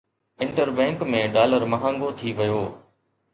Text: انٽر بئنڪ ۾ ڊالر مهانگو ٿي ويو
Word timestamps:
انٽر 0.45 0.67
بئنڪ 0.77 1.03
۾ 1.17 1.19
ڊالر 1.35 1.67
مهانگو 1.75 2.09
ٿي 2.19 2.29
ويو 2.37 2.63